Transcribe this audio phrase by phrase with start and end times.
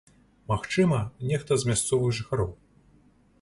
[0.51, 0.99] Магчыма,
[1.33, 2.51] нехта з мясцовых жыхароў.